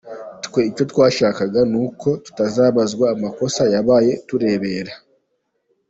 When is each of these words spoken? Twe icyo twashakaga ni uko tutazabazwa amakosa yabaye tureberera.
Twe 0.45 0.61
icyo 0.69 0.83
twashakaga 0.91 1.61
ni 1.71 1.77
uko 1.85 2.07
tutazabazwa 2.25 3.05
amakosa 3.15 3.63
yabaye 3.73 4.11
tureberera. 4.27 4.93